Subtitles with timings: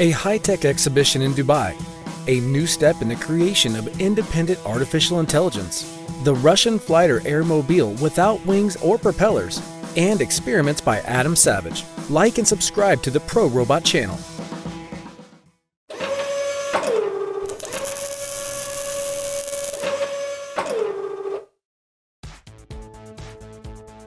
[0.00, 1.76] a high tech exhibition in Dubai,
[2.26, 8.44] a new step in the creation of independent artificial intelligence, the Russian fighter Airmobile without
[8.44, 9.62] wings or propellers,
[9.96, 11.84] and experiments by Adam Savage.
[12.10, 14.18] Like and subscribe to the Pro Robot channel.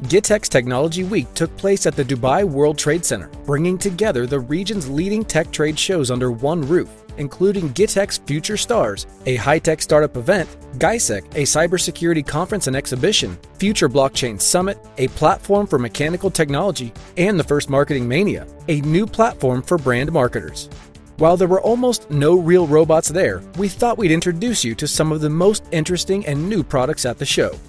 [0.08, 4.90] GITEX Technology Week took place at the Dubai World Trade Center, bringing together the region's
[4.90, 10.48] leading tech trade shows under one roof, including GITEX Future Stars, a high-tech startup event,
[10.78, 17.38] GISEC, a cybersecurity conference and exhibition, Future Blockchain Summit, a platform for mechanical technology, and
[17.38, 20.70] the first Marketing Mania, a new platform for brand marketers.
[21.18, 25.12] While there were almost no real robots there, we thought we'd introduce you to some
[25.12, 27.60] of the most interesting and new products at the show.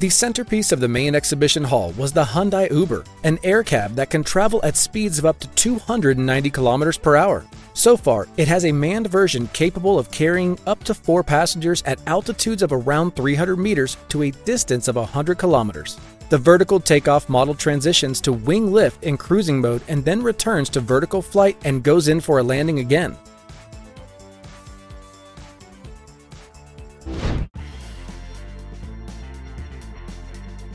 [0.00, 4.08] The centerpiece of the main exhibition hall was the Hyundai Uber, an air cab that
[4.08, 7.44] can travel at speeds of up to 290 kilometers per hour.
[7.74, 12.00] So far, it has a manned version capable of carrying up to four passengers at
[12.06, 15.98] altitudes of around 300 meters to a distance of 100 kilometers.
[16.30, 20.80] The vertical takeoff model transitions to wing lift in cruising mode and then returns to
[20.80, 23.18] vertical flight and goes in for a landing again.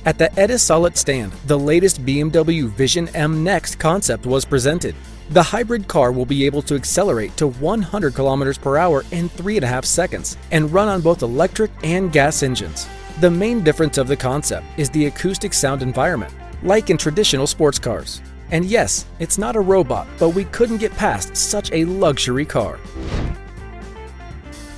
[0.05, 4.93] At the Etisalat stand, the latest BMW Vision M Next concept was presented.
[5.31, 9.83] The hybrid car will be able to accelerate to 100 km per hour in 3.5
[9.83, 12.87] seconds and run on both electric and gas engines.
[13.19, 17.79] The main difference of the concept is the acoustic sound environment, like in traditional sports
[17.79, 18.21] cars.
[18.51, 22.77] And yes, it's not a robot, but we couldn't get past such a luxury car.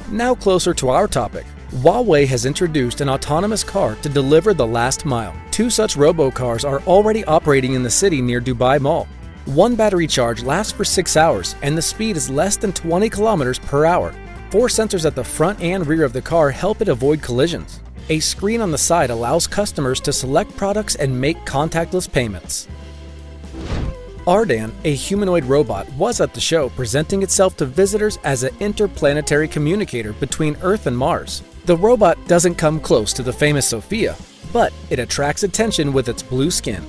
[0.09, 5.03] Now closer to our topic, Huawei has introduced an autonomous car to deliver the last
[5.03, 5.35] mile.
[5.51, 9.05] Two such robocars are already operating in the city near Dubai Mall.
[9.43, 13.59] One battery charge lasts for 6 hours and the speed is less than 20 kilometers
[13.59, 14.15] per hour.
[14.49, 17.81] Four sensors at the front and rear of the car help it avoid collisions.
[18.07, 22.69] A screen on the side allows customers to select products and make contactless payments.
[24.25, 29.49] Ardan, a humanoid robot, was at the show presenting itself to visitors as an interplanetary
[29.49, 31.43] communicator between Earth and Mars.
[31.67, 34.15] The robot doesn't come close to the famous Sophia,
[34.53, 36.81] but it attracts attention with its blue skin.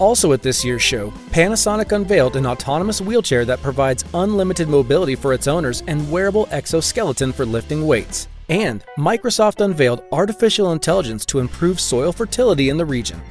[0.00, 5.32] Also at this year's show, Panasonic unveiled an autonomous wheelchair that provides unlimited mobility for
[5.32, 8.26] its owners and wearable exoskeleton for lifting weights.
[8.48, 13.22] And Microsoft unveiled artificial intelligence to improve soil fertility in the region.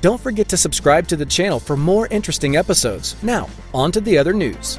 [0.00, 3.20] Don't forget to subscribe to the channel for more interesting episodes.
[3.20, 4.78] Now, on to the other news.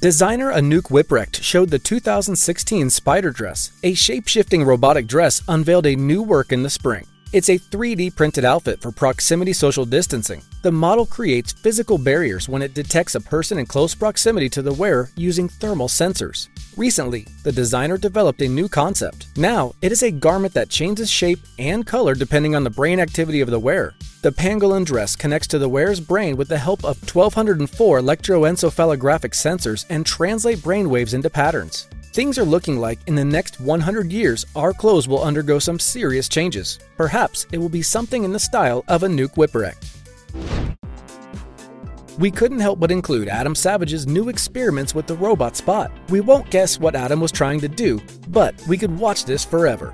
[0.00, 5.94] Designer Anouk Wipprecht showed the 2016 Spider Dress, a shape shifting robotic dress unveiled a
[5.94, 7.06] new work in the spring.
[7.32, 10.42] It's a 3D printed outfit for proximity social distancing.
[10.62, 14.72] The model creates physical barriers when it detects a person in close proximity to the
[14.72, 16.48] wearer using thermal sensors.
[16.76, 19.28] Recently, the designer developed a new concept.
[19.36, 23.40] Now, it is a garment that changes shape and color depending on the brain activity
[23.40, 23.94] of the wearer.
[24.22, 29.86] The pangolin dress connects to the wearer's brain with the help of 1204 electroencephalographic sensors
[29.88, 31.88] and translate brain waves into patterns.
[32.12, 36.28] Things are looking like in the next 100 years, our clothes will undergo some serious
[36.28, 36.80] changes.
[36.96, 40.03] Perhaps it will be something in the style of Anouk Wipprecht.
[42.16, 45.90] We couldn't help but include Adam Savage's new experiments with the robot spot.
[46.10, 49.92] We won't guess what Adam was trying to do, but we could watch this forever.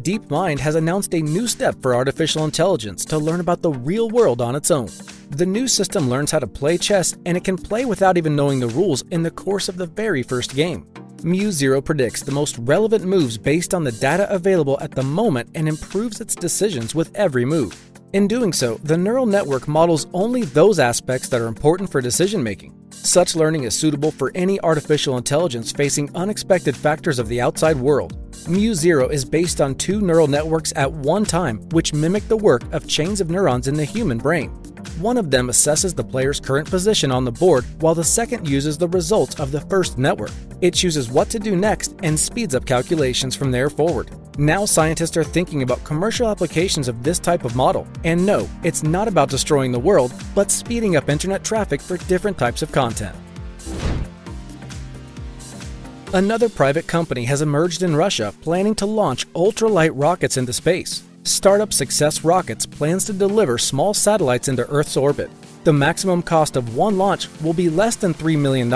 [0.00, 4.40] DeepMind has announced a new step for artificial intelligence to learn about the real world
[4.40, 4.88] on its own.
[5.30, 8.60] The new system learns how to play chess and it can play without even knowing
[8.60, 10.86] the rules in the course of the very first game.
[11.24, 15.68] MuZero predicts the most relevant moves based on the data available at the moment and
[15.68, 17.78] improves its decisions with every move.
[18.12, 22.42] In doing so, the neural network models only those aspects that are important for decision
[22.42, 22.74] making.
[22.90, 28.16] Such learning is suitable for any artificial intelligence facing unexpected factors of the outside world.
[28.46, 32.88] MuZero is based on two neural networks at one time, which mimic the work of
[32.88, 34.59] chains of neurons in the human brain.
[35.00, 38.76] One of them assesses the player's current position on the board, while the second uses
[38.76, 40.30] the results of the first network.
[40.60, 44.10] It chooses what to do next and speeds up calculations from there forward.
[44.38, 47.88] Now, scientists are thinking about commercial applications of this type of model.
[48.04, 52.36] And no, it's not about destroying the world, but speeding up internet traffic for different
[52.36, 53.16] types of content.
[56.12, 61.04] Another private company has emerged in Russia planning to launch ultralight rockets into space.
[61.30, 65.30] Startup Success Rockets plans to deliver small satellites into Earth's orbit.
[65.64, 68.72] The maximum cost of one launch will be less than $3 million,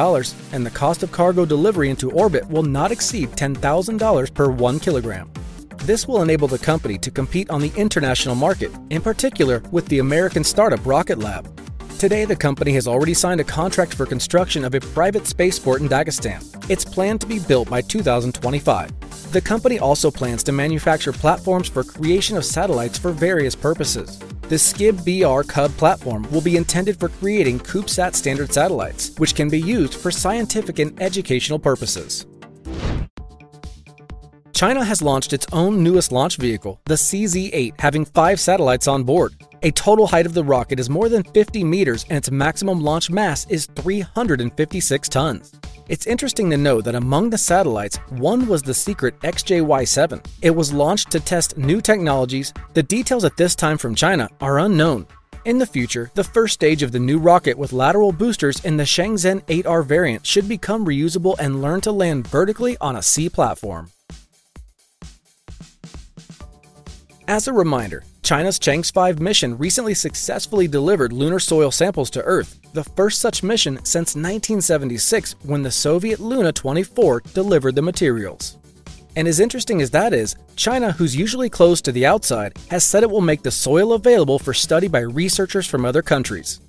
[0.53, 5.31] and the cost of cargo delivery into orbit will not exceed $10,000 per 1 kilogram.
[5.79, 9.99] This will enable the company to compete on the international market, in particular with the
[9.99, 11.54] American startup Rocket Lab.
[11.99, 15.89] Today, the company has already signed a contract for construction of a private spaceport in
[15.89, 16.43] Dagestan.
[16.69, 19.33] It's planned to be built by 2025.
[19.33, 24.19] The company also plans to manufacture platforms for creation of satellites for various purposes.
[24.49, 29.49] The SCIB BR Cub platform will be intended for creating CubeSat standard satellites, which can
[29.49, 32.27] be used for scientific and educational purposes.
[34.55, 39.03] China has launched its own newest launch vehicle, the CZ 8, having five satellites on
[39.03, 39.35] board.
[39.65, 43.11] A total height of the rocket is more than 50 meters and its maximum launch
[43.11, 45.55] mass is 356 tons.
[45.89, 50.23] It's interesting to know that among the satellites, one was the secret XJY 7.
[50.41, 52.53] It was launched to test new technologies.
[52.75, 55.09] The details at this time from China are unknown.
[55.47, 58.85] In the future, the first stage of the new rocket with lateral boosters in the
[58.85, 63.91] Changzheng 8R variant should become reusable and learn to land vertically on a sea platform.
[67.27, 72.61] As a reminder, China's Chang'e 5 mission recently successfully delivered lunar soil samples to Earth,
[72.75, 78.59] the first such mission since 1976 when the Soviet Luna 24 delivered the materials.
[79.17, 83.03] And as interesting as that is, China, who's usually closed to the outside, has said
[83.03, 86.61] it will make the soil available for study by researchers from other countries.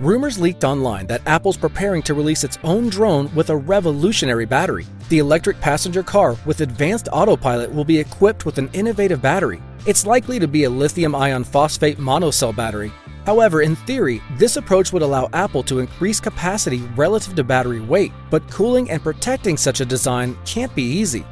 [0.00, 4.86] Rumors leaked online that Apple's preparing to release its own drone with a revolutionary battery.
[5.08, 9.62] The electric passenger car with advanced autopilot will be equipped with an innovative battery.
[9.86, 12.92] It's likely to be a lithium iron phosphate monocell battery.
[13.24, 18.12] However, in theory, this approach would allow Apple to increase capacity relative to battery weight,
[18.28, 21.24] but cooling and protecting such a design can't be easy.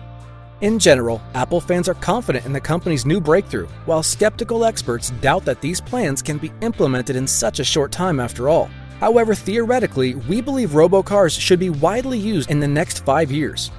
[0.64, 5.44] In general, Apple fans are confident in the company's new breakthrough, while skeptical experts doubt
[5.44, 8.70] that these plans can be implemented in such a short time after all.
[8.98, 13.70] However, theoretically, we believe robocars should be widely used in the next five years.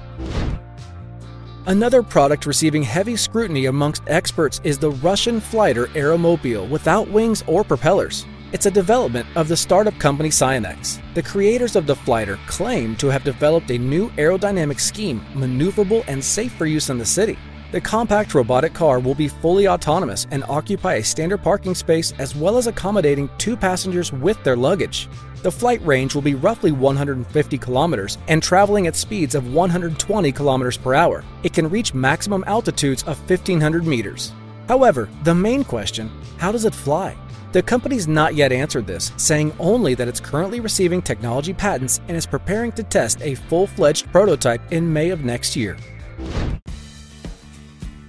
[1.66, 7.64] Another product receiving heavy scrutiny amongst experts is the Russian Flighter Aeromobile without wings or
[7.64, 8.24] propellers.
[8.56, 10.98] It's a development of the startup company Sionex.
[11.12, 16.24] The creators of the Flighter claim to have developed a new aerodynamic scheme, maneuverable and
[16.24, 17.36] safe for use in the city.
[17.70, 22.34] The compact robotic car will be fully autonomous and occupy a standard parking space as
[22.34, 25.10] well as accommodating two passengers with their luggage.
[25.42, 30.78] The flight range will be roughly 150 kilometers and traveling at speeds of 120 kilometers
[30.78, 31.22] per hour.
[31.42, 34.32] It can reach maximum altitudes of 1500 meters.
[34.66, 37.14] However, the main question how does it fly?
[37.52, 42.16] The company's not yet answered this, saying only that it's currently receiving technology patents and
[42.16, 45.76] is preparing to test a full fledged prototype in May of next year.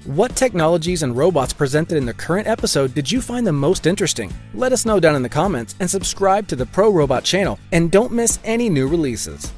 [0.05, 4.33] What technologies and robots presented in the current episode did you find the most interesting?
[4.53, 7.91] Let us know down in the comments and subscribe to the Pro Robot channel and
[7.91, 9.51] don't miss any new releases.